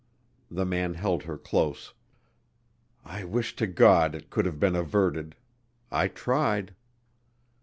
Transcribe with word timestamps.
The 0.49 0.65
man 0.65 0.95
held 0.95 1.21
her 1.25 1.37
close. 1.37 1.93
"I 3.05 3.23
wish 3.23 3.55
to 3.57 3.67
God 3.67 4.15
it 4.15 4.31
could 4.31 4.47
have 4.47 4.59
been 4.59 4.75
averted. 4.75 5.35
I 5.91 6.07
tried." 6.07 6.73